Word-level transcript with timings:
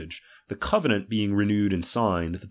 aii« 0.01 0.05
age, 0.05 0.23
the 0.47 0.55
covenant 0.55 1.07
being 1.09 1.31
renewed 1.35 1.71
and 1.71 1.85
signed, 1.85 2.33
the 2.33 2.37
11. 2.37 2.39